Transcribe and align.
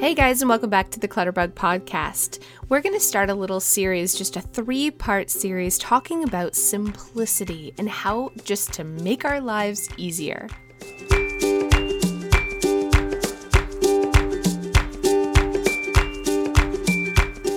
Hey 0.00 0.14
guys, 0.14 0.40
and 0.40 0.48
welcome 0.48 0.70
back 0.70 0.88
to 0.92 0.98
the 0.98 1.06
Clutterbug 1.06 1.52
podcast. 1.52 2.42
We're 2.70 2.80
going 2.80 2.94
to 2.94 3.00
start 3.00 3.28
a 3.28 3.34
little 3.34 3.60
series, 3.60 4.14
just 4.14 4.34
a 4.34 4.40
three 4.40 4.90
part 4.90 5.28
series, 5.28 5.76
talking 5.76 6.24
about 6.24 6.54
simplicity 6.54 7.74
and 7.76 7.86
how 7.86 8.32
just 8.42 8.72
to 8.72 8.84
make 8.84 9.26
our 9.26 9.42
lives 9.42 9.90
easier. 9.98 10.48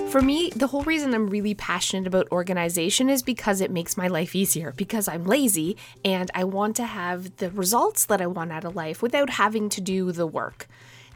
For 0.09 0.21
me, 0.21 0.51
the 0.53 0.67
whole 0.69 0.83
reason 0.83 1.13
I'm 1.13 1.29
really 1.29 1.53
passionate 1.53 2.07
about 2.07 2.29
organization 2.29 3.09
is 3.09 3.23
because 3.23 3.61
it 3.61 3.71
makes 3.71 3.95
my 3.95 4.09
life 4.09 4.35
easier, 4.35 4.73
because 4.75 5.07
I'm 5.07 5.23
lazy 5.23 5.77
and 6.03 6.29
I 6.35 6.43
want 6.43 6.75
to 6.75 6.83
have 6.83 7.37
the 7.37 7.51
results 7.51 8.05
that 8.07 8.21
I 8.21 8.27
want 8.27 8.51
out 8.51 8.65
of 8.65 8.75
life 8.75 9.01
without 9.01 9.29
having 9.29 9.69
to 9.69 9.79
do 9.79 10.11
the 10.11 10.27
work. 10.27 10.67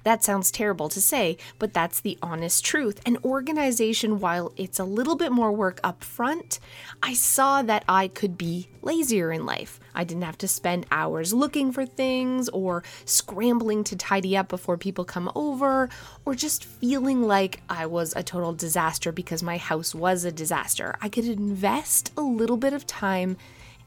That 0.08 0.24
sounds 0.24 0.52
terrible 0.52 0.88
to 0.88 1.02
say, 1.02 1.36
but 1.60 1.74
that's 1.74 2.00
the 2.00 2.18
honest 2.22 2.64
truth. 2.64 3.02
An 3.06 3.18
organization, 3.26 4.22
while 4.22 4.54
it's 4.56 4.80
a 4.80 4.86
little 4.86 5.18
bit 5.18 5.34
more 5.34 5.52
work 5.52 5.82
up 5.84 6.02
front, 6.02 6.62
I 7.04 7.14
saw 7.14 7.62
that 7.64 7.84
I 7.90 8.08
could 8.08 8.38
be 8.38 8.70
lazier 8.82 9.34
in 9.34 9.46
life. 9.46 9.82
I 9.94 10.06
didn't 10.06 10.24
have 10.24 10.38
to 10.38 10.48
spend 10.48 10.86
hours 10.92 11.34
looking 11.34 11.74
for 11.74 11.86
things 11.86 12.48
or 12.48 12.86
scrambling 13.04 13.84
to 13.84 13.98
tidy 13.98 14.38
up 14.38 14.48
before 14.48 14.78
people 14.78 15.04
come 15.04 15.30
over 15.36 15.90
or 16.24 16.36
just 16.36 16.64
feeling 16.64 17.24
like 17.24 17.62
I 17.68 17.86
was 17.86 18.16
a 18.16 18.24
total 18.24 18.54
disaster 18.54 19.12
because 19.12 19.44
my 19.44 19.58
house 19.58 19.94
was 19.94 20.24
a 20.24 20.32
disaster. 20.32 20.96
I 21.02 21.10
could 21.10 21.26
invest 21.26 22.14
a 22.16 22.22
little 22.22 22.56
bit 22.56 22.72
of 22.72 22.88
time 22.88 23.36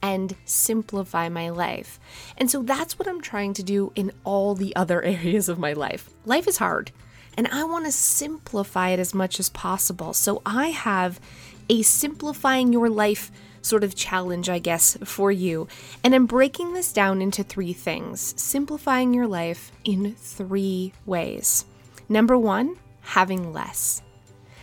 and 0.03 0.35
simplify 0.45 1.29
my 1.29 1.51
life. 1.51 2.01
And 2.37 2.51
so 2.51 2.63
that's 2.63 2.99
what 2.99 3.09
I'm 3.09 3.21
trying 3.21 3.55
to 3.55 3.63
do 3.63 3.93
in 3.95 4.13
all 4.25 4.55
the 4.55 4.75
other 4.77 5.03
areas 5.05 5.49
of 5.49 5.59
my 5.59 5.73
life. 5.73 6.11
Life 6.25 6.49
is 6.49 6.59
hard, 6.59 6.91
and 7.37 7.47
I 7.49 7.65
want 7.65 7.87
to 7.87 7.93
simplify 7.93 8.91
it 8.91 8.99
as 8.99 9.15
much 9.15 9.39
as 9.41 9.51
possible. 9.51 10.13
So 10.13 10.43
I 10.45 10.69
have 10.69 11.21
a 11.69 11.83
simplifying 11.83 12.73
your 12.73 12.89
life 12.89 13.31
sort 13.63 13.85
of 13.85 13.95
challenge, 13.95 14.49
I 14.49 14.59
guess, 14.59 14.97
for 15.05 15.31
you. 15.31 15.69
And 16.03 16.15
I'm 16.15 16.27
breaking 16.27 16.73
this 16.73 16.93
down 16.93 17.21
into 17.21 17.43
three 17.43 17.73
things 17.73 18.35
simplifying 18.41 19.13
your 19.13 19.27
life 19.27 19.71
in 19.85 20.15
three 20.15 20.93
ways. 21.05 21.67
Number 22.09 22.39
one, 22.39 22.77
having 23.03 23.53
less. 23.53 24.03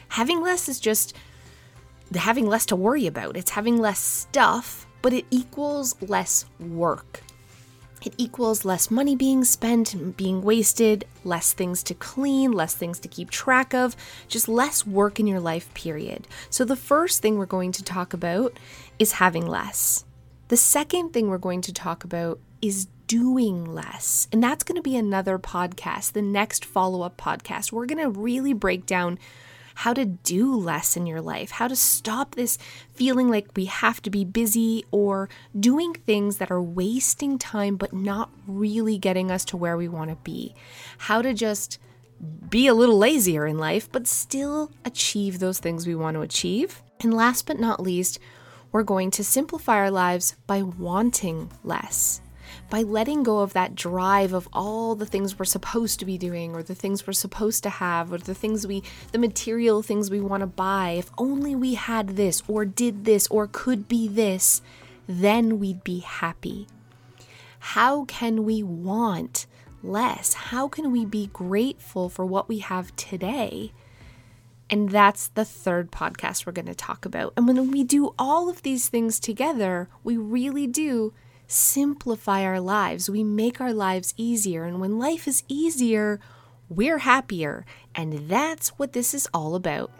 Having 0.10 0.42
less 0.42 0.68
is 0.68 0.80
just 0.80 1.16
having 2.16 2.48
less 2.48 2.66
to 2.68 2.76
worry 2.76 3.06
about, 3.06 3.38
it's 3.38 3.52
having 3.52 3.78
less 3.78 4.00
stuff 4.00 4.87
but 5.08 5.14
it 5.14 5.26
equals 5.32 5.96
less 6.02 6.44
work. 6.60 7.22
It 8.04 8.14
equals 8.18 8.66
less 8.66 8.92
money 8.92 9.16
being 9.16 9.46
spent 9.46 10.18
being 10.18 10.42
wasted, 10.42 11.06
less 11.24 11.54
things 11.54 11.82
to 11.84 11.94
clean, 11.94 12.52
less 12.52 12.76
things 12.76 13.00
to 13.00 13.08
keep 13.08 13.30
track 13.30 13.74
of, 13.74 13.96
just 14.28 14.50
less 14.50 14.86
work 14.86 15.18
in 15.18 15.26
your 15.26 15.40
life, 15.40 15.74
period. 15.74 16.28
So, 16.50 16.66
the 16.66 16.76
first 16.76 17.22
thing 17.22 17.38
we're 17.38 17.46
going 17.46 17.72
to 17.72 17.84
talk 17.86 18.14
about 18.14 18.60
is 19.00 19.14
having 19.14 19.48
less. 19.48 20.04
The 20.50 20.58
second 20.58 21.14
thing 21.14 21.30
we're 21.30 21.38
going 21.38 21.62
to 21.62 21.72
talk 21.72 22.04
about 22.04 22.42
is 22.62 22.90
doing 23.08 23.64
less. 23.64 24.28
And 24.34 24.44
that's 24.44 24.66
going 24.66 24.76
to 24.76 24.82
be 24.82 24.98
another 24.98 25.40
podcast, 25.40 26.12
the 26.12 26.22
next 26.22 26.66
follow 26.66 27.02
up 27.02 27.16
podcast. 27.16 27.72
We're 27.72 27.86
going 27.86 28.04
to 28.04 28.10
really 28.10 28.52
break 28.52 28.86
down 28.86 29.20
how 29.78 29.94
to 29.94 30.06
do 30.06 30.56
less 30.56 30.98
in 30.98 31.06
your 31.06 31.22
life, 31.22 31.52
how 31.52 31.68
to 31.68 31.76
stop 31.76 32.34
this 32.34 32.58
feeling 32.96 33.30
like 33.30 33.48
we 33.56 33.66
have 33.66 34.02
to 34.02 34.10
be 34.10 34.26
busy 34.26 34.84
or 34.90 35.30
doing 35.58 35.94
things 35.94 36.38
that 36.38 36.50
are 36.50 36.62
wasting 36.62 37.38
time 37.38 37.76
but 37.76 37.94
not 37.94 38.32
really 38.48 38.98
getting 38.98 39.30
us 39.30 39.46
to 39.46 39.56
where 39.56 39.78
we 39.78 39.88
want 39.88 40.10
to 40.10 40.16
be, 40.24 40.56
how 40.98 41.22
to 41.22 41.32
just 41.32 41.78
be 42.50 42.66
a 42.66 42.74
little 42.74 42.98
lazier 42.98 43.46
in 43.46 43.60
life 43.60 43.88
but 43.92 44.08
still 44.08 44.72
achieve 44.84 45.38
those 45.38 45.60
things 45.60 45.86
we 45.86 45.94
want 45.94 46.16
to 46.16 46.22
achieve. 46.22 46.82
And 47.02 47.14
last 47.14 47.46
but 47.46 47.60
not 47.60 47.80
least, 47.80 48.18
we're 48.72 48.82
going 48.82 49.12
to 49.12 49.24
simplify 49.24 49.76
our 49.76 49.92
lives 49.92 50.36
by 50.48 50.64
wanting 50.64 51.52
less 51.64 52.20
by 52.70 52.82
letting 52.82 53.24
go 53.24 53.40
of 53.40 53.54
that 53.54 53.76
drive 53.76 54.34
of 54.34 54.48
all 54.54 54.96
the 54.96 55.06
things 55.06 55.38
we're 55.38 55.46
supposed 55.46 56.00
to 56.00 56.06
be 56.06 56.18
doing 56.18 56.56
or 56.56 56.64
the 56.64 56.76
things 56.76 57.06
we're 57.06 57.14
supposed 57.14 57.64
to 57.64 57.70
have 57.70 58.12
or 58.12 58.18
the 58.18 58.36
things 58.36 58.68
we 58.68 58.84
the 59.12 59.20
material 59.20 59.82
things 59.82 60.10
we 60.10 60.20
want 60.20 60.42
to 60.42 60.48
buy. 60.48 60.92
If 60.92 61.12
only 61.18 61.56
we 61.56 61.76
had 61.76 62.10
this 62.10 62.44
or 62.48 62.66
did 62.66 63.06
this 63.06 63.28
or 63.28 63.48
could 63.52 63.88
be 63.88 64.08
this 64.08 64.62
then 65.08 65.58
we'd 65.58 65.84
be 65.84 66.00
happy. 66.00 66.68
How 67.60 68.06
can 68.06 68.44
we 68.44 68.62
want 68.62 69.48
less? 69.82 70.34
How 70.34 70.68
can 70.68 70.92
we 70.92 71.06
be 71.06 71.28
grateful 71.28 72.10
for 72.10 72.26
what 72.26 72.50
we 72.50 72.60
have 72.60 72.96
today? 72.96 73.72
And 74.70 74.90
that's 74.90 75.30
the 75.30 75.46
third 75.46 75.92
podcast 75.92 76.46
we're 76.46 76.52
going 76.52 76.66
to 76.66 76.76
talk 76.76 77.06
about. 77.06 77.34
And 77.38 77.48
when 77.48 77.72
we 77.72 77.84
do 77.84 78.14
all 78.20 78.50
of 78.50 78.64
these 78.64 78.90
things 78.90 79.20
together, 79.20 79.88
we 80.04 80.18
really 80.18 80.68
do 80.68 81.14
simplify 81.48 82.44
our 82.44 82.60
lives. 82.60 83.10
We 83.10 83.24
make 83.24 83.60
our 83.60 83.74
lives 83.74 84.14
easier. 84.18 84.66
And 84.66 84.80
when 84.80 85.00
life 85.00 85.28
is 85.28 85.44
easier, 85.48 86.20
we're 86.70 87.00
happier. 87.00 87.66
And 87.96 88.30
that's 88.30 88.70
what 88.70 88.94
this 88.94 89.14
is 89.14 89.28
all 89.34 89.56
about. 89.56 89.92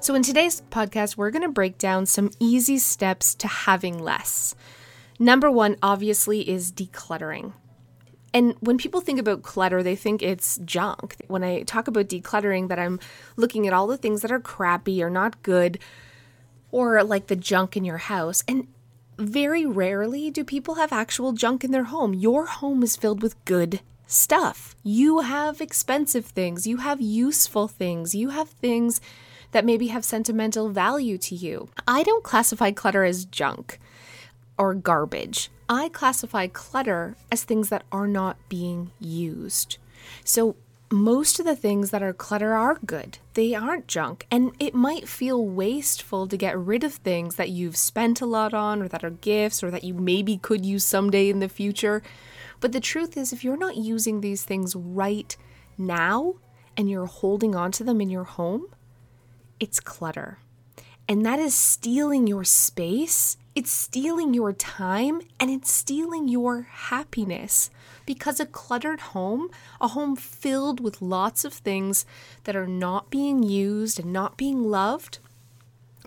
So, 0.00 0.14
in 0.14 0.22
today's 0.22 0.62
podcast, 0.70 1.16
we're 1.16 1.32
going 1.32 1.42
to 1.42 1.48
break 1.48 1.76
down 1.76 2.06
some 2.06 2.30
easy 2.38 2.78
steps 2.78 3.34
to 3.36 3.48
having 3.48 3.98
less. 3.98 4.54
Number 5.18 5.50
one, 5.50 5.76
obviously, 5.82 6.48
is 6.48 6.70
decluttering. 6.70 7.52
And 8.32 8.54
when 8.60 8.78
people 8.78 9.00
think 9.00 9.18
about 9.18 9.42
clutter, 9.42 9.82
they 9.82 9.96
think 9.96 10.22
it's 10.22 10.58
junk. 10.58 11.16
When 11.26 11.42
I 11.42 11.62
talk 11.62 11.88
about 11.88 12.08
decluttering, 12.08 12.68
that 12.68 12.78
I'm 12.78 13.00
looking 13.36 13.66
at 13.66 13.72
all 13.72 13.88
the 13.88 13.96
things 13.96 14.22
that 14.22 14.30
are 14.30 14.38
crappy 14.38 15.02
or 15.02 15.10
not 15.10 15.42
good 15.42 15.80
or 16.70 17.02
like 17.02 17.26
the 17.26 17.36
junk 17.36 17.76
in 17.76 17.84
your 17.84 17.98
house. 17.98 18.44
And 18.46 18.68
very 19.18 19.66
rarely 19.66 20.30
do 20.30 20.44
people 20.44 20.76
have 20.76 20.92
actual 20.92 21.32
junk 21.32 21.64
in 21.64 21.72
their 21.72 21.84
home. 21.84 22.14
Your 22.14 22.46
home 22.46 22.82
is 22.82 22.96
filled 22.96 23.22
with 23.22 23.44
good 23.44 23.80
stuff. 24.06 24.74
You 24.82 25.20
have 25.20 25.60
expensive 25.60 26.24
things, 26.24 26.66
you 26.66 26.78
have 26.78 27.00
useful 27.00 27.68
things, 27.68 28.14
you 28.14 28.30
have 28.30 28.48
things 28.48 29.00
that 29.52 29.64
maybe 29.64 29.88
have 29.88 30.04
sentimental 30.04 30.68
value 30.68 31.18
to 31.18 31.34
you. 31.34 31.68
I 31.86 32.02
don't 32.02 32.24
classify 32.24 32.70
clutter 32.70 33.04
as 33.04 33.24
junk 33.24 33.78
or 34.56 34.74
garbage. 34.74 35.50
I 35.68 35.88
classify 35.90 36.46
clutter 36.46 37.16
as 37.30 37.44
things 37.44 37.68
that 37.68 37.84
are 37.92 38.08
not 38.08 38.36
being 38.48 38.92
used. 38.98 39.78
So 40.24 40.56
most 40.90 41.38
of 41.38 41.44
the 41.44 41.56
things 41.56 41.90
that 41.90 42.02
are 42.02 42.12
clutter 42.12 42.54
are 42.54 42.78
good. 42.86 43.18
They 43.34 43.54
aren't 43.54 43.88
junk. 43.88 44.26
And 44.30 44.52
it 44.58 44.74
might 44.74 45.08
feel 45.08 45.44
wasteful 45.44 46.26
to 46.26 46.36
get 46.36 46.58
rid 46.58 46.82
of 46.82 46.94
things 46.94 47.36
that 47.36 47.50
you've 47.50 47.76
spent 47.76 48.20
a 48.20 48.26
lot 48.26 48.54
on 48.54 48.80
or 48.80 48.88
that 48.88 49.04
are 49.04 49.10
gifts 49.10 49.62
or 49.62 49.70
that 49.70 49.84
you 49.84 49.94
maybe 49.94 50.38
could 50.38 50.64
use 50.64 50.84
someday 50.84 51.28
in 51.28 51.40
the 51.40 51.48
future. 51.48 52.02
But 52.60 52.72
the 52.72 52.80
truth 52.80 53.16
is, 53.16 53.32
if 53.32 53.44
you're 53.44 53.56
not 53.56 53.76
using 53.76 54.20
these 54.20 54.44
things 54.44 54.74
right 54.74 55.36
now 55.76 56.36
and 56.76 56.90
you're 56.90 57.06
holding 57.06 57.54
on 57.54 57.70
to 57.72 57.84
them 57.84 58.00
in 58.00 58.10
your 58.10 58.24
home, 58.24 58.66
it's 59.60 59.80
clutter. 59.80 60.38
And 61.08 61.24
that 61.24 61.38
is 61.38 61.54
stealing 61.54 62.26
your 62.26 62.44
space, 62.44 63.36
it's 63.58 63.72
stealing 63.72 64.34
your 64.34 64.52
time, 64.52 65.20
and 65.40 65.50
it's 65.50 65.72
stealing 65.72 66.28
your 66.28 66.68
happiness 66.70 67.70
because 68.06 68.38
a 68.38 68.46
cluttered 68.46 69.00
home, 69.00 69.48
a 69.80 69.88
home 69.88 70.14
filled 70.14 70.78
with 70.78 71.02
lots 71.02 71.44
of 71.44 71.52
things 71.52 72.06
that 72.44 72.54
are 72.54 72.68
not 72.68 73.10
being 73.10 73.42
used 73.42 73.98
and 73.98 74.12
not 74.12 74.36
being 74.36 74.62
loved, 74.62 75.18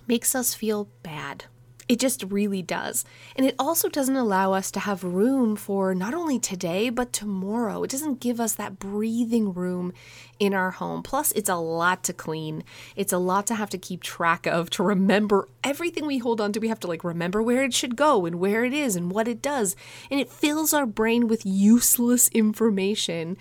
makes 0.08 0.34
us 0.34 0.54
feel 0.54 0.88
bad. 1.04 1.44
It 1.92 2.00
just 2.00 2.24
really 2.30 2.62
does. 2.62 3.04
And 3.36 3.46
it 3.46 3.54
also 3.60 3.90
doesn't 3.90 4.16
allow 4.16 4.54
us 4.54 4.72
to 4.72 4.80
have 4.80 5.04
room 5.04 5.58
for 5.58 5.94
not 5.94 6.14
only 6.14 6.40
today, 6.40 6.90
but 6.90 7.12
tomorrow. 7.12 7.84
It 7.84 7.92
doesn't 7.92 8.22
give 8.22 8.40
us 8.40 8.56
that 8.56 8.80
breathing 8.80 9.54
room 9.54 9.92
in 10.40 10.54
our 10.54 10.72
home. 10.72 11.04
Plus, 11.04 11.34
it's 11.34 11.50
a 11.50 11.58
lot 11.58 12.02
to 12.06 12.14
clean. 12.14 12.64
It's 12.96 13.12
a 13.12 13.18
lot 13.18 13.46
to 13.48 13.56
have 13.56 13.70
to 13.72 13.78
keep 13.78 14.04
track 14.04 14.46
of, 14.46 14.70
to 14.70 14.84
remember 14.84 15.50
everything 15.66 16.06
we 16.06 16.20
hold 16.20 16.40
on 16.40 16.54
to. 16.54 16.62
We 16.62 16.70
have 16.70 16.80
to 16.80 16.88
like 16.88 17.04
remember 17.04 17.44
where 17.44 17.62
it 17.62 17.74
should 17.74 17.98
go 17.98 18.26
and 18.26 18.38
where 18.38 18.64
it 18.64 18.74
is 18.74 18.96
and 18.96 19.12
what 19.12 19.28
it 19.28 19.42
does. 19.42 19.76
And 20.10 20.18
it 20.18 20.30
fills 20.30 20.74
our 20.74 20.86
brain 20.86 21.28
with 21.28 21.46
useless 21.46 22.30
information 22.30 23.36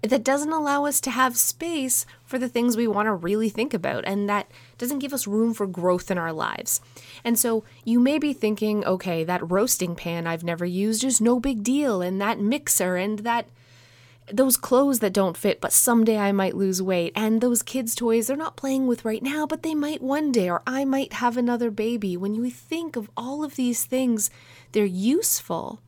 that 0.00 0.24
doesn't 0.24 0.52
allow 0.52 0.86
us 0.86 1.00
to 1.02 1.10
have 1.10 1.36
space 1.36 2.06
for 2.24 2.38
the 2.38 2.48
things 2.48 2.78
we 2.78 2.86
want 2.86 3.06
to 3.06 3.12
really 3.14 3.50
think 3.50 3.74
about 3.74 4.04
and 4.06 4.26
that 4.28 4.50
doesn't 4.78 5.00
give 5.00 5.12
us 5.12 5.26
room 5.26 5.52
for 5.52 5.66
growth 5.66 6.10
in 6.10 6.18
our 6.18 6.32
lives. 6.32 6.80
And 7.24 7.38
so 7.38 7.64
you 7.84 8.00
may 8.00 8.18
be 8.18 8.32
thinking, 8.32 8.84
okay, 8.84 9.24
that 9.24 9.50
roasting 9.50 9.94
pan 9.94 10.26
I've 10.26 10.44
never 10.44 10.64
used 10.64 11.04
is 11.04 11.20
no 11.20 11.38
big 11.38 11.62
deal, 11.62 12.00
and 12.00 12.20
that 12.20 12.40
mixer 12.40 12.96
and 12.96 13.18
that 13.20 13.48
those 14.30 14.56
clothes 14.56 14.98
that 14.98 15.12
don't 15.12 15.36
fit, 15.36 15.60
but 15.60 15.72
someday 15.72 16.18
I 16.18 16.32
might 16.32 16.54
lose 16.54 16.82
weight, 16.82 17.12
and 17.16 17.40
those 17.40 17.62
kids' 17.62 17.94
toys 17.94 18.26
they're 18.26 18.36
not 18.36 18.56
playing 18.56 18.86
with 18.86 19.04
right 19.04 19.22
now, 19.22 19.46
but 19.46 19.62
they 19.62 19.74
might 19.74 20.02
one 20.02 20.32
day, 20.32 20.50
or 20.50 20.62
I 20.66 20.84
might 20.84 21.14
have 21.14 21.36
another 21.36 21.70
baby. 21.70 22.16
When 22.16 22.34
you 22.34 22.50
think 22.50 22.94
of 22.96 23.10
all 23.16 23.42
of 23.42 23.56
these 23.56 23.84
things, 23.84 24.30
they're 24.72 24.84
useful, 24.84 25.80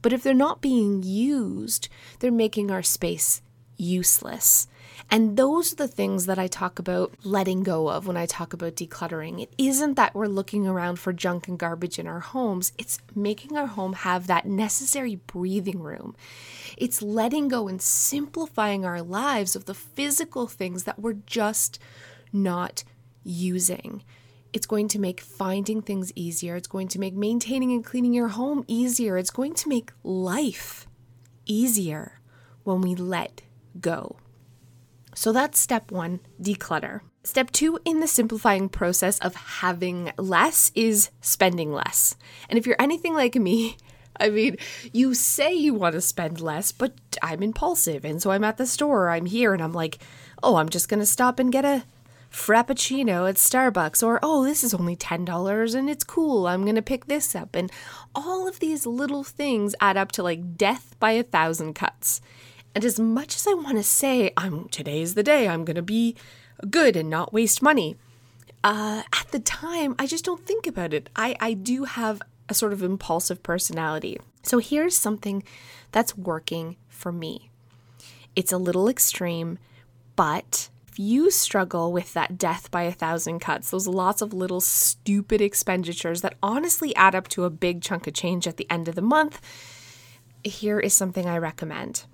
but 0.00 0.12
if 0.12 0.22
they're 0.22 0.34
not 0.34 0.60
being 0.60 1.02
used, 1.02 1.88
they're 2.20 2.30
making 2.30 2.70
our 2.70 2.84
space 2.84 3.42
useless. 3.76 4.68
And 5.10 5.36
those 5.36 5.72
are 5.72 5.76
the 5.76 5.88
things 5.88 6.26
that 6.26 6.38
I 6.38 6.46
talk 6.46 6.78
about 6.78 7.12
letting 7.22 7.62
go 7.62 7.88
of 7.88 8.06
when 8.06 8.16
I 8.16 8.26
talk 8.26 8.52
about 8.52 8.76
decluttering. 8.76 9.40
It 9.40 9.52
isn't 9.56 9.94
that 9.94 10.14
we're 10.14 10.26
looking 10.26 10.66
around 10.66 10.98
for 10.98 11.12
junk 11.12 11.48
and 11.48 11.58
garbage 11.58 11.98
in 11.98 12.06
our 12.06 12.20
homes, 12.20 12.72
it's 12.78 12.98
making 13.14 13.56
our 13.56 13.66
home 13.66 13.92
have 13.94 14.26
that 14.26 14.46
necessary 14.46 15.16
breathing 15.16 15.80
room. 15.80 16.14
It's 16.76 17.02
letting 17.02 17.48
go 17.48 17.68
and 17.68 17.80
simplifying 17.80 18.84
our 18.84 19.02
lives 19.02 19.56
of 19.56 19.64
the 19.64 19.74
physical 19.74 20.46
things 20.46 20.84
that 20.84 20.98
we're 20.98 21.18
just 21.26 21.78
not 22.32 22.84
using. 23.24 24.02
It's 24.52 24.66
going 24.66 24.88
to 24.88 24.98
make 24.98 25.20
finding 25.20 25.82
things 25.82 26.12
easier. 26.14 26.56
It's 26.56 26.68
going 26.68 26.88
to 26.88 27.00
make 27.00 27.14
maintaining 27.14 27.72
and 27.72 27.84
cleaning 27.84 28.14
your 28.14 28.28
home 28.28 28.64
easier. 28.66 29.18
It's 29.18 29.30
going 29.30 29.54
to 29.54 29.68
make 29.68 29.92
life 30.02 30.86
easier 31.44 32.20
when 32.64 32.80
we 32.80 32.94
let 32.94 33.42
go. 33.80 34.16
So 35.14 35.32
that's 35.32 35.58
step 35.58 35.90
one 35.90 36.20
declutter. 36.40 37.00
Step 37.24 37.50
two 37.50 37.78
in 37.84 38.00
the 38.00 38.08
simplifying 38.08 38.68
process 38.68 39.18
of 39.18 39.34
having 39.34 40.12
less 40.16 40.72
is 40.74 41.10
spending 41.20 41.72
less. 41.72 42.16
And 42.48 42.58
if 42.58 42.66
you're 42.66 42.76
anything 42.80 43.14
like 43.14 43.34
me, 43.34 43.76
I 44.20 44.30
mean, 44.30 44.56
you 44.92 45.14
say 45.14 45.54
you 45.54 45.74
want 45.74 45.92
to 45.94 46.00
spend 46.00 46.40
less, 46.40 46.72
but 46.72 46.94
I'm 47.22 47.42
impulsive. 47.42 48.04
And 48.04 48.20
so 48.20 48.30
I'm 48.30 48.44
at 48.44 48.56
the 48.56 48.66
store, 48.66 49.10
I'm 49.10 49.26
here, 49.26 49.52
and 49.52 49.62
I'm 49.62 49.72
like, 49.72 49.98
oh, 50.42 50.56
I'm 50.56 50.68
just 50.68 50.88
going 50.88 51.00
to 51.00 51.06
stop 51.06 51.38
and 51.38 51.52
get 51.52 51.64
a 51.64 51.84
frappuccino 52.32 53.28
at 53.28 53.36
Starbucks, 53.36 54.02
or 54.02 54.18
oh, 54.22 54.44
this 54.44 54.62
is 54.62 54.74
only 54.74 54.96
$10 54.96 55.74
and 55.74 55.88
it's 55.88 56.04
cool. 56.04 56.46
I'm 56.46 56.62
going 56.62 56.74
to 56.74 56.82
pick 56.82 57.06
this 57.06 57.34
up. 57.34 57.54
And 57.54 57.70
all 58.14 58.46
of 58.46 58.60
these 58.60 58.86
little 58.86 59.24
things 59.24 59.74
add 59.80 59.96
up 59.96 60.12
to 60.12 60.22
like 60.22 60.56
death 60.56 60.94
by 60.98 61.12
a 61.12 61.22
thousand 61.22 61.74
cuts. 61.74 62.20
And 62.78 62.84
as 62.84 63.00
much 63.00 63.34
as 63.34 63.44
I 63.44 63.54
want 63.54 63.76
to 63.76 63.82
say, 63.82 64.30
I'm 64.36 64.68
today's 64.68 65.14
the 65.14 65.24
day, 65.24 65.48
I'm 65.48 65.64
going 65.64 65.74
to 65.74 65.82
be 65.82 66.14
good 66.70 66.94
and 66.94 67.10
not 67.10 67.32
waste 67.32 67.60
money, 67.60 67.96
uh, 68.62 69.02
at 69.12 69.26
the 69.32 69.40
time, 69.40 69.96
I 69.98 70.06
just 70.06 70.24
don't 70.24 70.46
think 70.46 70.64
about 70.64 70.94
it. 70.94 71.10
I, 71.16 71.34
I 71.40 71.54
do 71.54 71.86
have 71.86 72.22
a 72.48 72.54
sort 72.54 72.72
of 72.72 72.84
impulsive 72.84 73.42
personality. 73.42 74.20
So 74.44 74.60
here's 74.60 74.96
something 74.96 75.42
that's 75.90 76.16
working 76.16 76.76
for 76.86 77.10
me. 77.10 77.50
It's 78.36 78.52
a 78.52 78.58
little 78.58 78.88
extreme, 78.88 79.58
but 80.14 80.68
if 80.86 81.00
you 81.00 81.32
struggle 81.32 81.92
with 81.92 82.14
that 82.14 82.38
death 82.38 82.70
by 82.70 82.84
a 82.84 82.92
thousand 82.92 83.40
cuts, 83.40 83.70
those 83.70 83.88
lots 83.88 84.22
of 84.22 84.32
little 84.32 84.60
stupid 84.60 85.40
expenditures 85.40 86.20
that 86.20 86.36
honestly 86.44 86.94
add 86.94 87.16
up 87.16 87.26
to 87.30 87.42
a 87.42 87.50
big 87.50 87.82
chunk 87.82 88.06
of 88.06 88.14
change 88.14 88.46
at 88.46 88.56
the 88.56 88.70
end 88.70 88.86
of 88.86 88.94
the 88.94 89.02
month, 89.02 89.40
here 90.44 90.78
is 90.78 90.94
something 90.94 91.26
I 91.28 91.38
recommend. 91.38 92.04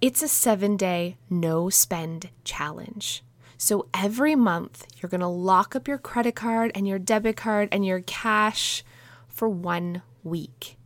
It's 0.00 0.22
a 0.22 0.28
seven 0.28 0.76
day 0.76 1.16
no 1.28 1.70
spend 1.70 2.30
challenge. 2.44 3.24
So 3.56 3.88
every 3.92 4.36
month, 4.36 4.86
you're 4.96 5.10
going 5.10 5.22
to 5.22 5.26
lock 5.26 5.74
up 5.74 5.88
your 5.88 5.98
credit 5.98 6.36
card 6.36 6.70
and 6.76 6.86
your 6.86 7.00
debit 7.00 7.36
card 7.36 7.68
and 7.72 7.84
your 7.84 8.02
cash 8.02 8.84
for 9.26 9.48
one 9.48 10.02
week. 10.22 10.76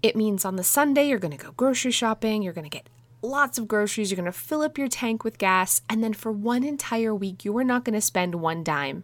It 0.00 0.14
means 0.14 0.44
on 0.44 0.54
the 0.54 0.62
Sunday, 0.62 1.08
you're 1.08 1.18
going 1.18 1.36
to 1.36 1.44
go 1.44 1.50
grocery 1.56 1.90
shopping, 1.90 2.40
you're 2.40 2.52
going 2.52 2.70
to 2.70 2.70
get 2.70 2.88
lots 3.20 3.58
of 3.58 3.66
groceries, 3.66 4.12
you're 4.12 4.16
going 4.16 4.26
to 4.26 4.38
fill 4.38 4.62
up 4.62 4.78
your 4.78 4.86
tank 4.86 5.24
with 5.24 5.38
gas, 5.38 5.82
and 5.90 6.04
then 6.04 6.12
for 6.12 6.30
one 6.30 6.62
entire 6.62 7.12
week, 7.12 7.44
you 7.44 7.56
are 7.58 7.64
not 7.64 7.84
going 7.84 7.94
to 7.94 8.00
spend 8.00 8.36
one 8.36 8.62
dime. 8.62 9.02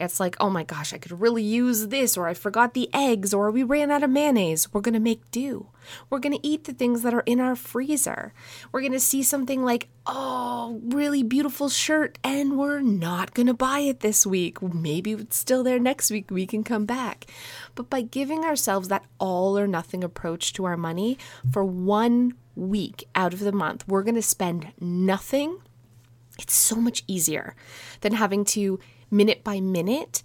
It's 0.00 0.18
like, 0.18 0.36
oh 0.40 0.48
my 0.48 0.64
gosh, 0.64 0.94
I 0.94 0.98
could 0.98 1.20
really 1.20 1.42
use 1.42 1.88
this, 1.88 2.16
or 2.16 2.26
I 2.26 2.34
forgot 2.34 2.72
the 2.72 2.88
eggs, 2.94 3.34
or 3.34 3.50
we 3.50 3.62
ran 3.62 3.90
out 3.90 4.02
of 4.02 4.10
mayonnaise. 4.10 4.72
We're 4.72 4.80
going 4.80 4.94
to 4.94 5.00
make 5.00 5.30
do. 5.30 5.66
We're 6.08 6.18
going 6.18 6.38
to 6.38 6.46
eat 6.46 6.64
the 6.64 6.72
things 6.72 7.02
that 7.02 7.12
are 7.12 7.24
in 7.26 7.40
our 7.40 7.54
freezer. 7.54 8.32
We're 8.72 8.80
going 8.80 8.92
to 8.92 9.00
see 9.00 9.22
something 9.22 9.64
like, 9.64 9.88
oh, 10.06 10.80
really 10.84 11.22
beautiful 11.22 11.68
shirt, 11.68 12.18
and 12.24 12.58
we're 12.58 12.80
not 12.80 13.34
going 13.34 13.46
to 13.48 13.54
buy 13.54 13.80
it 13.80 14.00
this 14.00 14.26
week. 14.26 14.62
Maybe 14.62 15.12
it's 15.12 15.36
still 15.36 15.62
there 15.62 15.78
next 15.78 16.10
week. 16.10 16.30
We 16.30 16.46
can 16.46 16.64
come 16.64 16.86
back. 16.86 17.26
But 17.74 17.90
by 17.90 18.00
giving 18.00 18.44
ourselves 18.44 18.88
that 18.88 19.04
all 19.18 19.58
or 19.58 19.66
nothing 19.66 20.02
approach 20.02 20.52
to 20.54 20.64
our 20.64 20.76
money 20.76 21.18
for 21.52 21.64
one 21.64 22.34
week 22.56 23.06
out 23.14 23.34
of 23.34 23.40
the 23.40 23.52
month, 23.52 23.86
we're 23.86 24.02
going 24.02 24.14
to 24.14 24.22
spend 24.22 24.72
nothing. 24.80 25.58
It's 26.38 26.54
so 26.54 26.76
much 26.76 27.04
easier 27.06 27.54
than 28.00 28.14
having 28.14 28.46
to 28.46 28.80
minute 29.10 29.44
by 29.44 29.60
minute, 29.60 30.22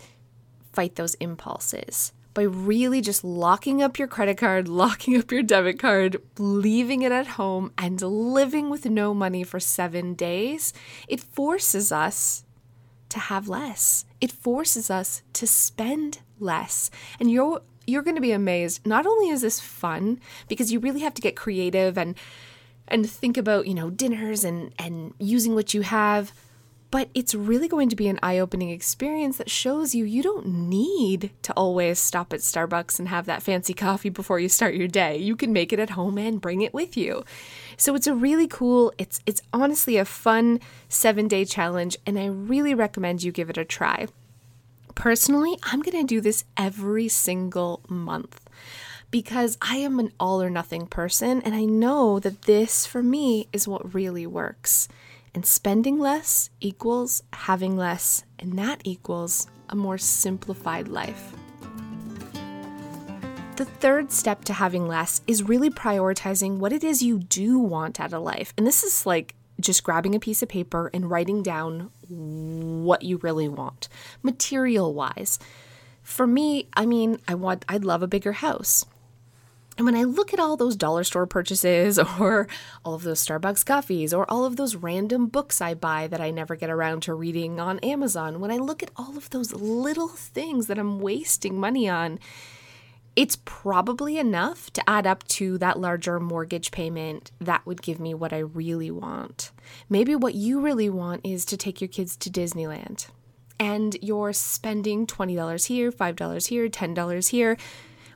fight 0.71 0.95
those 0.95 1.15
impulses 1.15 2.11
by 2.35 2.43
really 2.43 2.99
just 3.01 3.23
locking 3.23 3.81
up 3.81 3.97
your 3.97 4.09
credit 4.09 4.37
card, 4.37 4.67
locking 4.83 5.17
up 5.17 5.31
your 5.31 5.41
debit 5.41 5.79
card, 5.79 6.21
leaving 6.37 7.01
it 7.01 7.11
at 7.11 7.25
home, 7.25 7.71
and 7.77 7.99
living 8.01 8.69
with 8.69 8.85
no 8.85 9.15
money 9.15 9.43
for 9.43 9.59
seven 9.59 10.13
days, 10.13 10.73
it 11.07 11.19
forces 11.19 11.91
us 11.91 12.43
to 13.09 13.17
have 13.17 13.47
less. 13.47 14.05
It 14.21 14.31
forces 14.31 14.91
us 14.91 15.23
to 15.33 15.47
spend 15.47 16.19
less. 16.39 16.91
And 17.19 17.31
you're 17.31 17.61
you're 17.87 18.01
going 18.01 18.15
to 18.15 18.21
be 18.21 18.31
amazed. 18.31 18.85
Not 18.85 19.05
only 19.05 19.29
is 19.29 19.41
this 19.41 19.59
fun 19.59 20.19
because 20.47 20.71
you 20.71 20.79
really 20.79 21.01
have 21.01 21.13
to 21.13 21.21
get 21.21 21.35
creative 21.35 21.97
and 21.97 22.15
and 22.87 23.09
think 23.09 23.37
about, 23.37 23.67
you 23.67 23.73
know, 23.73 23.89
dinners 23.89 24.43
and 24.43 24.73
and 24.77 25.13
using 25.19 25.55
what 25.55 25.73
you 25.73 25.81
have, 25.81 26.33
but 26.91 27.09
it's 27.13 27.35
really 27.35 27.67
going 27.67 27.89
to 27.89 27.95
be 27.95 28.07
an 28.07 28.19
eye 28.23 28.39
opening 28.39 28.69
experience 28.69 29.37
that 29.37 29.49
shows 29.49 29.93
you 29.93 30.05
you 30.05 30.23
don't 30.23 30.45
need 30.45 31.31
to 31.41 31.51
always 31.53 31.99
stop 31.99 32.31
at 32.31 32.39
Starbucks 32.39 32.99
and 32.99 33.09
have 33.09 33.25
that 33.25 33.43
fancy 33.43 33.73
coffee 33.73 34.09
before 34.09 34.39
you 34.39 34.47
start 34.47 34.75
your 34.75 34.87
day. 34.87 35.17
You 35.17 35.35
can 35.35 35.51
make 35.51 35.73
it 35.73 35.79
at 35.79 35.91
home 35.91 36.17
and 36.17 36.39
bring 36.39 36.61
it 36.61 36.73
with 36.73 36.95
you. 36.95 37.25
So 37.75 37.95
it's 37.95 38.07
a 38.07 38.15
really 38.15 38.47
cool, 38.47 38.93
it's 38.97 39.19
it's 39.25 39.41
honestly 39.51 39.97
a 39.97 40.05
fun 40.05 40.59
7-day 40.89 41.45
challenge 41.45 41.97
and 42.05 42.17
I 42.17 42.27
really 42.27 42.73
recommend 42.73 43.23
you 43.23 43.31
give 43.31 43.49
it 43.49 43.57
a 43.57 43.65
try. 43.65 44.07
Personally, 44.93 45.57
I'm 45.63 45.81
going 45.81 45.99
to 45.99 46.07
do 46.07 46.21
this 46.21 46.45
every 46.55 47.09
single 47.09 47.81
month 47.89 48.39
because 49.11 49.57
I 49.61 49.77
am 49.77 49.99
an 49.99 50.13
all 50.19 50.41
or 50.41 50.49
nothing 50.49 50.87
person 50.87 51.41
and 51.41 51.53
I 51.53 51.65
know 51.65 52.19
that 52.19 52.43
this 52.43 52.85
for 52.85 53.03
me 53.03 53.47
is 53.51 53.67
what 53.67 53.93
really 53.93 54.25
works. 54.25 54.87
And 55.35 55.45
spending 55.45 55.99
less 55.99 56.49
equals 56.61 57.21
having 57.33 57.75
less, 57.75 58.23
and 58.39 58.57
that 58.57 58.81
equals 58.85 59.47
a 59.69 59.75
more 59.75 59.97
simplified 59.97 60.87
life. 60.87 61.33
The 63.57 63.65
third 63.65 64.13
step 64.13 64.45
to 64.45 64.53
having 64.53 64.87
less 64.87 65.21
is 65.27 65.43
really 65.43 65.69
prioritizing 65.69 66.57
what 66.57 66.71
it 66.71 66.85
is 66.85 67.03
you 67.03 67.19
do 67.19 67.59
want 67.59 67.99
out 67.99 68.13
of 68.13 68.21
life. 68.23 68.53
And 68.57 68.65
this 68.65 68.83
is 68.83 69.05
like 69.05 69.35
just 69.59 69.83
grabbing 69.83 70.15
a 70.15 70.19
piece 70.19 70.41
of 70.41 70.47
paper 70.47 70.89
and 70.93 71.09
writing 71.09 71.43
down 71.43 71.91
what 72.07 73.03
you 73.03 73.17
really 73.17 73.49
want, 73.49 73.89
material 74.23 74.93
wise. 74.93 75.37
For 76.01 76.25
me, 76.25 76.69
I 76.75 76.85
mean, 76.85 77.19
I 77.27 77.35
want 77.35 77.65
I'd 77.67 77.83
love 77.83 78.03
a 78.03 78.07
bigger 78.07 78.33
house. 78.33 78.85
And 79.77 79.85
when 79.85 79.95
I 79.95 80.03
look 80.03 80.33
at 80.33 80.39
all 80.39 80.55
those 80.55 80.75
dollar 80.75 81.03
store 81.03 81.25
purchases, 81.25 81.99
or 82.19 82.47
all 82.83 82.93
of 82.93 83.03
those 83.03 83.25
Starbucks 83.25 83.65
coffees, 83.65 84.13
or 84.13 84.29
all 84.29 84.45
of 84.45 84.55
those 84.55 84.75
random 84.75 85.27
books 85.27 85.61
I 85.61 85.73
buy 85.73 86.07
that 86.07 86.21
I 86.21 86.31
never 86.31 86.55
get 86.55 86.69
around 86.69 87.01
to 87.03 87.13
reading 87.13 87.59
on 87.59 87.79
Amazon, 87.79 88.39
when 88.39 88.51
I 88.51 88.57
look 88.57 88.81
at 88.81 88.91
all 88.95 89.17
of 89.17 89.29
those 89.31 89.53
little 89.53 90.07
things 90.07 90.67
that 90.67 90.79
I'm 90.79 90.99
wasting 90.99 91.59
money 91.59 91.89
on, 91.89 92.19
it's 93.15 93.37
probably 93.45 94.17
enough 94.17 94.71
to 94.73 94.89
add 94.89 95.07
up 95.07 95.25
to 95.29 95.57
that 95.59 95.79
larger 95.79 96.19
mortgage 96.19 96.71
payment 96.71 97.31
that 97.39 97.65
would 97.65 97.81
give 97.81 97.97
me 97.99 98.13
what 98.13 98.33
I 98.33 98.39
really 98.39 98.91
want. 98.91 99.51
Maybe 99.89 100.15
what 100.15 100.35
you 100.35 100.59
really 100.59 100.89
want 100.89 101.21
is 101.23 101.45
to 101.45 101.57
take 101.57 101.79
your 101.79 101.87
kids 101.87 102.17
to 102.17 102.29
Disneyland. 102.29 103.07
And 103.57 103.95
you're 104.01 104.33
spending 104.33 105.07
$20 105.07 105.67
here, 105.67 105.93
$5 105.93 106.47
here, 106.47 106.67
$10 106.67 107.29
here 107.29 107.57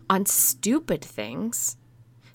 on 0.09 0.25
stupid 0.25 1.01
things 1.03 1.77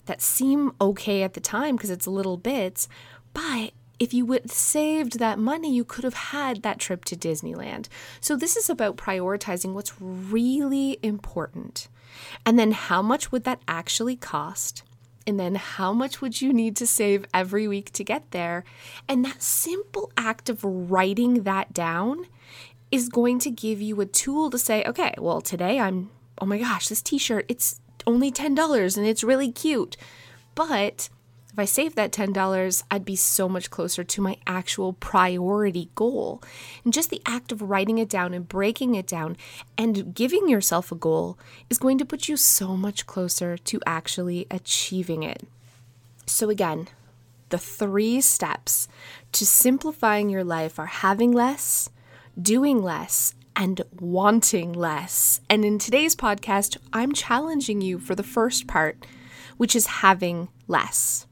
that 0.05 0.21
seem 0.21 0.71
okay 0.79 1.23
at 1.23 1.33
the 1.33 1.39
time 1.39 1.75
because 1.75 1.89
it's 1.89 2.07
little 2.07 2.37
bits, 2.37 2.87
but 3.33 3.71
if 3.99 4.13
you 4.13 4.25
would 4.25 4.51
saved 4.51 5.19
that 5.19 5.39
money, 5.39 5.73
you 5.73 5.83
could 5.83 6.03
have 6.03 6.13
had 6.13 6.61
that 6.63 6.79
trip 6.79 7.05
to 7.05 7.15
Disneyland. 7.15 7.87
So 8.19 8.35
this 8.35 8.55
is 8.55 8.69
about 8.69 8.97
prioritizing 8.97 9.73
what's 9.73 9.99
really 10.01 10.99
important. 11.01 11.87
And 12.45 12.59
then 12.59 12.71
how 12.71 13.01
much 13.01 13.31
would 13.31 13.43
that 13.45 13.61
actually 13.67 14.15
cost? 14.15 14.83
And 15.27 15.39
then 15.39 15.55
how 15.55 15.91
much 15.91 16.21
would 16.21 16.41
you 16.41 16.53
need 16.53 16.75
to 16.77 16.85
save 16.85 17.25
every 17.33 17.67
week 17.67 17.91
to 17.93 18.03
get 18.03 18.29
there? 18.31 18.63
And 19.07 19.25
that 19.25 19.41
simple 19.41 20.11
act 20.17 20.49
of 20.49 20.63
writing 20.63 21.43
that 21.43 21.73
down 21.73 22.27
is 22.91 23.09
going 23.09 23.39
to 23.39 23.49
give 23.49 23.81
you 23.81 23.99
a 24.01 24.05
tool 24.05 24.49
to 24.51 24.57
say, 24.57 24.83
okay, 24.85 25.15
well, 25.17 25.41
today 25.41 25.79
I'm 25.79 26.11
oh 26.39 26.45
my 26.45 26.57
gosh, 26.57 26.87
this 26.87 27.01
t 27.01 27.17
shirt, 27.17 27.45
it's 27.47 27.79
only 28.07 28.31
$10 28.31 28.97
and 28.97 29.05
it's 29.05 29.23
really 29.23 29.51
cute. 29.51 29.97
But 30.53 31.09
if 31.55 31.59
I 31.59 31.63
saved 31.63 31.95
that 31.95 32.11
$10, 32.11 32.83
I'd 32.91 33.05
be 33.05 33.15
so 33.15 33.47
much 33.47 33.69
closer 33.69 34.03
to 34.03 34.21
my 34.21 34.35
actual 34.45 34.91
priority 34.91 35.89
goal. 35.95 36.43
And 36.83 36.93
just 36.93 37.09
the 37.09 37.21
act 37.25 37.53
of 37.53 37.61
writing 37.61 37.97
it 37.97 38.09
down 38.09 38.33
and 38.33 38.45
breaking 38.45 38.95
it 38.95 39.07
down 39.07 39.37
and 39.77 40.13
giving 40.13 40.49
yourself 40.49 40.91
a 40.91 40.95
goal 40.95 41.39
is 41.69 41.77
going 41.77 41.97
to 41.99 42.05
put 42.05 42.27
you 42.27 42.35
so 42.35 42.75
much 42.75 43.05
closer 43.05 43.57
to 43.57 43.79
actually 43.85 44.47
achieving 44.51 45.23
it. 45.23 45.47
So, 46.25 46.49
again, 46.49 46.89
the 47.49 47.57
three 47.57 48.19
steps 48.19 48.89
to 49.31 49.45
simplifying 49.45 50.29
your 50.29 50.43
life 50.43 50.77
are 50.77 50.87
having 50.87 51.31
less, 51.31 51.89
doing 52.41 52.83
less, 52.83 53.33
and 53.55 53.81
wanting 53.99 54.73
less. 54.73 55.41
And 55.49 55.63
in 55.63 55.79
today's 55.79 56.15
podcast, 56.15 56.77
I'm 56.93 57.13
challenging 57.13 57.81
you 57.81 57.99
for 57.99 58.15
the 58.15 58.23
first 58.23 58.67
part, 58.67 59.05
which 59.57 59.75
is 59.75 59.87
having 59.87 60.49
less. 60.67 61.27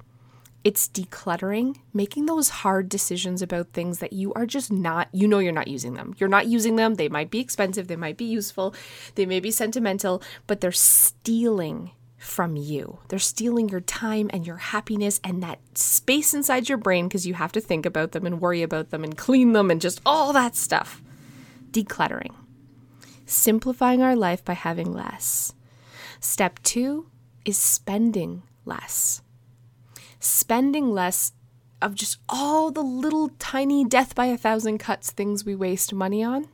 It's 0.63 0.87
decluttering, 0.87 1.75
making 1.93 2.25
those 2.25 2.49
hard 2.49 2.87
decisions 2.87 3.41
about 3.41 3.73
things 3.73 3.99
that 3.99 4.13
you 4.13 4.31
are 4.33 4.45
just 4.45 4.71
not, 4.71 5.09
you 5.11 5.27
know, 5.27 5.39
you're 5.39 5.51
not 5.51 5.67
using 5.67 5.95
them. 5.95 6.15
You're 6.17 6.29
not 6.29 6.47
using 6.47 6.77
them. 6.77 6.95
They 6.95 7.09
might 7.09 7.29
be 7.29 7.41
expensive, 7.41 7.87
they 7.87 7.97
might 7.97 8.15
be 8.15 8.25
useful, 8.25 8.73
they 9.15 9.25
may 9.25 9.41
be 9.41 9.51
sentimental, 9.51 10.23
but 10.47 10.61
they're 10.61 10.71
stealing 10.71 11.91
from 12.17 12.55
you. 12.55 12.99
They're 13.09 13.19
stealing 13.19 13.67
your 13.67 13.81
time 13.81 14.29
and 14.31 14.47
your 14.47 14.55
happiness 14.55 15.19
and 15.25 15.43
that 15.43 15.59
space 15.77 16.33
inside 16.33 16.69
your 16.69 16.77
brain 16.77 17.09
because 17.09 17.27
you 17.27 17.33
have 17.33 17.51
to 17.51 17.59
think 17.59 17.85
about 17.85 18.13
them 18.13 18.25
and 18.25 18.39
worry 18.39 18.63
about 18.63 18.91
them 18.91 19.03
and 19.03 19.17
clean 19.17 19.51
them 19.51 19.69
and 19.69 19.81
just 19.81 19.99
all 20.05 20.31
that 20.31 20.55
stuff. 20.55 21.02
Decluttering. 21.73 22.33
Simplifying 23.25 24.01
our 24.01 24.15
life 24.15 24.45
by 24.45 24.53
having 24.53 24.93
less. 24.93 25.53
Step 26.21 26.61
two 26.63 27.07
is 27.43 27.57
spending 27.57 28.43
less 28.63 29.21
spending 30.23 30.93
less 30.93 31.33
of 31.81 31.95
just 31.95 32.17
all 32.29 32.71
the 32.71 32.81
little 32.81 33.29
tiny 33.39 33.83
death 33.83 34.15
by 34.15 34.27
a 34.27 34.37
thousand 34.37 34.77
cuts 34.77 35.11
things 35.11 35.45
we 35.45 35.53
waste 35.53 35.93
money 35.93 36.23
on. 36.23 36.47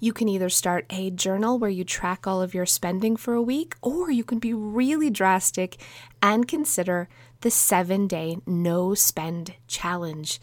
You 0.00 0.12
can 0.12 0.28
either 0.28 0.48
start 0.48 0.84
a 0.90 1.10
journal 1.10 1.58
where 1.58 1.70
you 1.70 1.84
track 1.84 2.26
all 2.26 2.42
of 2.42 2.52
your 2.52 2.66
spending 2.66 3.16
for 3.16 3.34
a 3.34 3.42
week, 3.42 3.76
or 3.80 4.10
you 4.10 4.24
can 4.24 4.40
be 4.40 4.52
really 4.52 5.08
drastic 5.08 5.76
and 6.20 6.48
consider 6.48 7.08
the 7.40 7.50
seven 7.50 8.08
day 8.08 8.38
no 8.46 8.94
spend 8.94 9.54
challenge. 9.68 10.40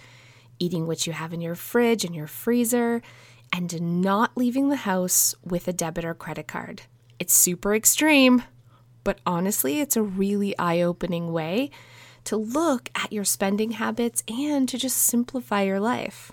Eating 0.58 0.88
what 0.88 1.06
you 1.06 1.14
have 1.14 1.34
in 1.34 1.42
your 1.42 1.56
fridge 1.56 2.06
and 2.06 2.16
your 2.16 2.28
freezer, 2.28 3.02
and 3.52 4.02
not 4.02 4.38
leaving 4.38 4.70
the 4.70 4.78
house 4.78 5.36
with 5.44 5.68
a 5.68 5.74
debit 5.74 6.06
or 6.06 6.14
credit 6.14 6.48
card. 6.48 6.84
It's 7.20 7.34
super 7.34 7.76
extreme, 7.76 8.44
but 9.04 9.20
honestly, 9.26 9.80
it's 9.80 9.96
a 9.96 10.02
really 10.02 10.58
eye 10.58 10.82
opening 10.82 11.32
way 11.32 11.70
to 12.24 12.38
look 12.38 12.90
at 12.96 13.12
your 13.12 13.24
spending 13.24 13.72
habits 13.72 14.24
and 14.28 14.70
to 14.70 14.78
just 14.78 14.98
simplify 14.98 15.64
your 15.64 15.80
life. 15.80 16.32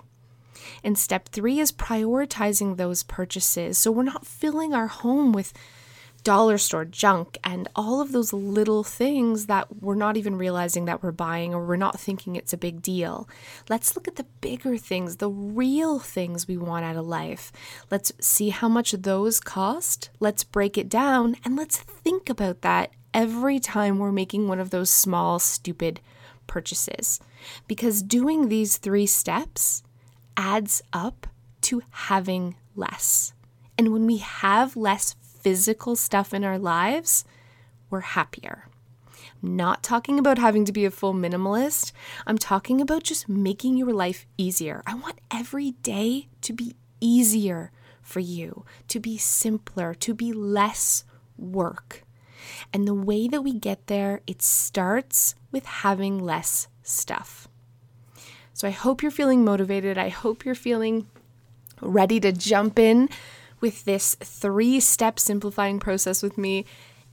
And 0.83 0.97
step 0.97 1.29
three 1.29 1.59
is 1.59 1.71
prioritizing 1.71 2.77
those 2.77 3.03
purchases 3.03 3.77
so 3.77 3.91
we're 3.91 4.03
not 4.03 4.25
filling 4.25 4.73
our 4.73 4.87
home 4.87 5.31
with 5.31 5.53
dollar 6.19 6.57
store 6.57 6.85
junk 6.85 7.37
and 7.43 7.67
all 7.75 8.01
of 8.01 8.11
those 8.11 8.33
little 8.33 8.83
things 8.83 9.45
that 9.47 9.81
we're 9.81 9.95
not 9.95 10.17
even 10.17 10.37
realizing 10.37 10.85
that 10.85 11.01
we're 11.01 11.11
buying 11.11 11.53
or 11.53 11.65
we're 11.65 11.75
not 11.75 11.99
thinking 11.99 12.35
it's 12.35 12.53
a 12.53 12.57
big 12.57 12.81
deal. 12.81 13.27
Let's 13.69 13.95
look 13.95 14.07
at 14.07 14.15
the 14.15 14.25
bigger 14.41 14.77
things, 14.77 15.17
the 15.17 15.29
real 15.29 15.99
things 15.99 16.47
we 16.47 16.57
want 16.57 16.85
out 16.85 16.95
of 16.95 17.05
life. 17.05 17.51
Let's 17.89 18.11
see 18.19 18.49
how 18.49 18.69
much 18.69 18.91
those 18.91 19.39
cost. 19.39 20.09
Let's 20.19 20.43
break 20.43 20.77
it 20.77 20.89
down 20.89 21.35
and 21.43 21.55
let's 21.55 21.77
think 21.77 22.29
about 22.29 22.61
that 22.61 22.91
every 23.13 23.59
time 23.59 23.97
we're 23.97 24.11
making 24.11 24.47
one 24.47 24.59
of 24.59 24.69
those 24.69 24.89
small, 24.89 25.39
stupid 25.39 25.99
purchases. 26.47 27.19
Because 27.67 28.01
doing 28.01 28.49
these 28.49 28.77
three 28.77 29.05
steps 29.05 29.83
adds 30.35 30.81
up 30.93 31.27
to 31.61 31.81
having 31.91 32.55
less. 32.75 33.33
And 33.77 33.93
when 33.93 34.05
we 34.05 34.17
have 34.17 34.75
less 34.75 35.15
physical 35.39 35.95
stuff 35.95 36.33
in 36.33 36.43
our 36.43 36.59
lives, 36.59 37.25
we're 37.89 38.01
happier. 38.01 38.67
I'm 39.41 39.55
not 39.55 39.83
talking 39.83 40.19
about 40.19 40.37
having 40.37 40.65
to 40.65 40.71
be 40.71 40.85
a 40.85 40.91
full 40.91 41.13
minimalist. 41.13 41.91
I'm 42.27 42.37
talking 42.37 42.81
about 42.81 43.03
just 43.03 43.29
making 43.29 43.77
your 43.77 43.93
life 43.93 44.25
easier. 44.37 44.83
I 44.85 44.95
want 44.95 45.19
every 45.31 45.71
day 45.83 46.27
to 46.41 46.53
be 46.53 46.75
easier 46.99 47.71
for 48.01 48.19
you, 48.19 48.65
to 48.87 48.99
be 48.99 49.17
simpler, 49.17 49.93
to 49.95 50.13
be 50.13 50.33
less 50.33 51.03
work. 51.37 52.03
And 52.73 52.87
the 52.87 52.93
way 52.93 53.27
that 53.27 53.43
we 53.43 53.53
get 53.53 53.87
there, 53.87 54.21
it 54.27 54.41
starts 54.41 55.35
with 55.51 55.65
having 55.65 56.19
less 56.19 56.67
stuff. 56.83 57.47
So 58.53 58.67
I 58.67 58.71
hope 58.71 59.01
you're 59.01 59.11
feeling 59.11 59.45
motivated. 59.45 59.97
I 59.97 60.09
hope 60.09 60.43
you're 60.43 60.55
feeling 60.55 61.07
ready 61.81 62.19
to 62.19 62.31
jump 62.31 62.77
in 62.77 63.09
with 63.61 63.85
this 63.85 64.15
three 64.15 64.79
step 64.79 65.19
simplifying 65.19 65.79
process 65.79 66.23
with 66.23 66.37
me. 66.37 66.65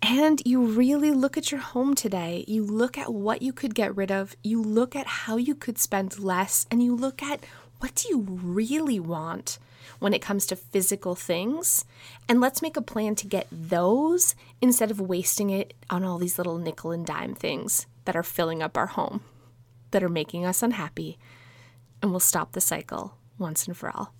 And 0.02 0.42
you 0.44 0.62
really 0.62 1.10
look 1.10 1.36
at 1.36 1.50
your 1.50 1.60
home 1.60 1.94
today. 1.94 2.44
You 2.46 2.64
look 2.64 2.98
at 2.98 3.12
what 3.12 3.42
you 3.42 3.52
could 3.52 3.74
get 3.74 3.96
rid 3.96 4.12
of. 4.12 4.36
You 4.44 4.62
look 4.62 4.94
at 4.94 5.06
how 5.06 5.36
you 5.36 5.54
could 5.54 5.78
spend 5.78 6.18
less. 6.18 6.66
And 6.70 6.82
you 6.82 6.94
look 6.94 7.22
at 7.22 7.44
what 7.78 7.94
do 7.94 8.08
you 8.08 8.20
really 8.20 9.00
want 9.00 9.58
when 9.98 10.12
it 10.12 10.22
comes 10.22 10.46
to 10.46 10.56
physical 10.56 11.14
things. 11.14 11.84
And 12.28 12.40
let's 12.40 12.62
make 12.62 12.76
a 12.76 12.82
plan 12.82 13.14
to 13.16 13.26
get 13.26 13.46
those 13.50 14.34
instead 14.60 14.90
of 14.90 15.00
wasting 15.00 15.50
it 15.50 15.74
on 15.88 16.04
all 16.04 16.18
these 16.18 16.38
little 16.38 16.58
nickel 16.58 16.90
and 16.90 17.06
dime 17.06 17.34
things 17.34 17.86
that 18.04 18.16
are 18.16 18.22
filling 18.22 18.62
up 18.62 18.76
our 18.76 18.86
home, 18.86 19.22
that 19.90 20.02
are 20.02 20.08
making 20.08 20.44
us 20.44 20.62
unhappy. 20.62 21.18
And 22.02 22.10
we'll 22.10 22.20
stop 22.20 22.52
the 22.52 22.60
cycle 22.60 23.16
once 23.38 23.66
and 23.66 23.76
for 23.76 23.90
all. 23.90 24.12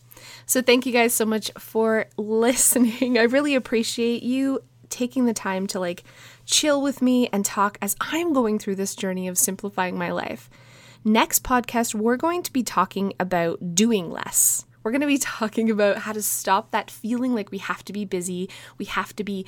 So, 0.47 0.63
thank 0.63 0.87
you 0.87 0.93
guys 0.93 1.15
so 1.15 1.25
much 1.25 1.51
for 1.59 2.07
listening. 2.17 3.19
I 3.19 3.23
really 3.23 3.55
appreciate 3.55 4.23
you 4.23 4.61
taking 4.89 5.27
the 5.27 5.35
time 5.35 5.67
to 5.69 5.81
like 5.81 6.05
chill 6.45 6.81
with 6.81 7.03
me 7.03 7.29
and 7.33 7.45
talk 7.45 7.79
as 7.83 7.97
I'm 8.01 8.33
going 8.33 8.59
through 8.59 8.77
this 8.77 8.95
journey 8.95 9.29
of 9.29 9.39
simplifying 9.39 9.99
my 9.99 10.11
life. 10.11 10.49
Next 11.05 11.45
podcast, 11.45 11.95
we're 11.95 12.17
going 12.17 12.43
to 12.43 12.53
be 12.53 12.63
talking 12.63 13.13
about 13.21 13.75
doing 13.75 14.11
less. 14.11 14.65
We're 14.83 14.91
going 14.93 15.01
to 15.03 15.07
be 15.07 15.19
talking 15.39 15.71
about 15.71 15.99
how 15.99 16.13
to 16.13 16.23
stop 16.23 16.71
that 16.71 16.91
feeling 16.91 17.35
like 17.35 17.51
we 17.51 17.59
have 17.59 17.85
to 17.85 17.93
be 17.93 18.05
busy, 18.05 18.49
we 18.79 18.87
have 18.87 19.15
to 19.17 19.25
be 19.25 19.47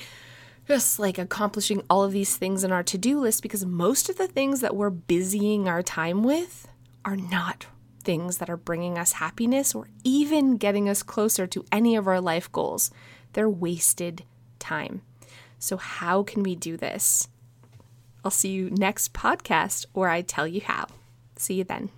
just 0.67 0.99
like 0.99 1.17
accomplishing 1.17 1.81
all 1.89 2.03
of 2.03 2.11
these 2.11 2.37
things 2.37 2.63
in 2.63 2.71
our 2.71 2.83
to 2.83 2.97
do 2.97 3.19
list 3.19 3.41
because 3.41 3.65
most 3.65 4.07
of 4.07 4.17
the 4.17 4.27
things 4.27 4.61
that 4.61 4.75
we're 4.75 4.91
busying 4.91 5.67
our 5.67 5.81
time 5.81 6.21
with 6.21 6.67
are 7.03 7.15
not 7.15 7.65
things 8.09 8.39
that 8.39 8.49
are 8.49 8.57
bringing 8.57 8.97
us 8.97 9.11
happiness 9.11 9.75
or 9.75 9.87
even 10.03 10.57
getting 10.57 10.89
us 10.89 11.03
closer 11.03 11.45
to 11.45 11.63
any 11.71 11.95
of 11.95 12.07
our 12.07 12.19
life 12.19 12.51
goals. 12.51 12.89
They're 13.33 13.47
wasted 13.47 14.23
time. 14.57 15.03
So, 15.59 15.77
how 15.77 16.23
can 16.23 16.41
we 16.41 16.55
do 16.55 16.75
this? 16.75 17.27
I'll 18.25 18.31
see 18.31 18.49
you 18.49 18.71
next 18.71 19.13
podcast 19.13 19.85
where 19.93 20.09
I 20.09 20.23
tell 20.23 20.47
you 20.47 20.61
how. 20.61 20.87
See 21.35 21.53
you 21.53 21.63
then. 21.63 21.91